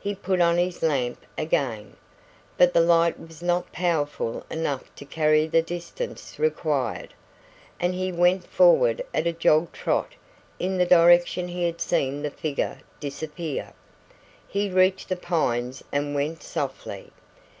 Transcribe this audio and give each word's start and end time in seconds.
He 0.00 0.16
put 0.16 0.40
on 0.40 0.58
his 0.58 0.82
lamp 0.82 1.24
again, 1.38 1.96
but 2.58 2.72
the 2.74 2.80
light 2.80 3.20
was 3.20 3.40
not 3.40 3.70
powerful 3.70 4.44
enough 4.50 4.92
to 4.96 5.04
carry 5.04 5.46
the 5.46 5.62
distance 5.62 6.40
required, 6.40 7.14
and 7.78 7.94
he 7.94 8.10
went 8.10 8.44
forward 8.44 9.00
at 9.14 9.28
a 9.28 9.32
jog 9.32 9.70
trot 9.70 10.08
in 10.58 10.76
the 10.76 10.86
direction 10.86 11.46
he 11.46 11.66
had 11.66 11.80
seen 11.80 12.22
the 12.22 12.32
figure 12.32 12.80
disappear. 12.98 13.72
He 14.48 14.68
reached 14.68 15.08
the 15.08 15.14
pines 15.14 15.84
and 15.92 16.16
went 16.16 16.42
softly. 16.42 17.12